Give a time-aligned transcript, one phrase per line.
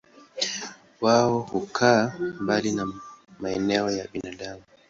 [1.01, 2.93] Wao hukaa mbali na
[3.39, 4.61] maeneo ya binadamu.